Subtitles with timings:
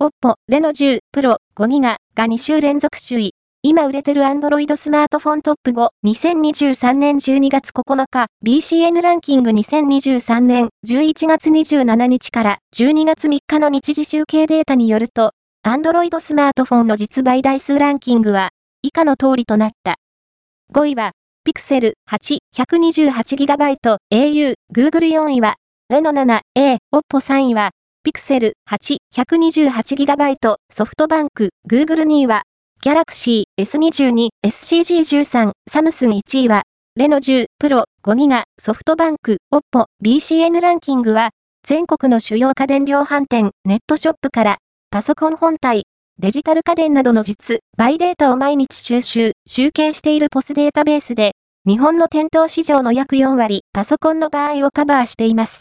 [0.00, 3.34] OPPO、レノ10 Pro 5ギガが2週連続首位。
[3.64, 15.32] 今売れてる Android スマートフォントップ5、2023年12月9日、BCN ランキング2023年11月27日から12月3日の日時集計データによると、
[15.66, 18.50] Android スマートフォンの実売台数ランキングは、
[18.82, 19.96] 以下の通りとなった。
[20.72, 21.10] 5位は、
[21.44, 25.56] Pixel 8、128GB、au、Google 4位は、
[25.90, 27.70] レノ 7A、OPPO 3位は、
[28.08, 32.44] Pixel 8、128GB、ソフトバンク、Google 2位は、
[32.82, 36.62] Galaxy S22、SCG13、サムスン1位は、
[36.96, 41.32] レノ10、プロ、5ギガ、ソフトバンク、OPPO、BCN ランキングは、
[41.66, 44.56] 全国の主要家電量販店、ネットショップから、
[44.90, 45.82] パソコン本体、
[46.18, 51.32] デジタル家電などの実、バイデータを毎日収集、集計しているポスデータベースで、
[51.66, 55.56] 日本の店頭市場の約4割、パソコンの場合をカバーしています。